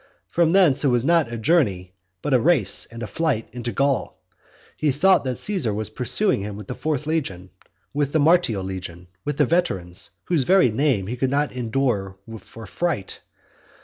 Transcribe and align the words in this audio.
From 0.29 0.49
thence 0.49 0.83
it 0.83 0.87
was 0.87 1.05
not 1.05 1.31
a 1.31 1.37
journey, 1.37 1.93
but 2.23 2.33
a 2.33 2.39
race 2.39 2.87
and 2.87 3.07
flight 3.07 3.47
into 3.51 3.71
Gaul. 3.71 4.19
He 4.75 4.91
thought 4.91 5.23
that 5.25 5.37
Caesar 5.37 5.71
was 5.75 5.91
pursuing 5.91 6.41
him 6.41 6.57
with 6.57 6.65
the 6.65 6.73
fourth 6.73 7.05
legion, 7.05 7.51
with 7.93 8.11
the 8.11 8.17
martial 8.19 8.63
legion, 8.63 9.09
with 9.25 9.37
the 9.37 9.45
veterans, 9.45 10.09
whose 10.23 10.41
very 10.43 10.71
name 10.71 11.05
he 11.05 11.15
could 11.17 11.29
not 11.29 11.51
endure 11.53 12.17
for 12.39 12.65
fright. 12.65 13.19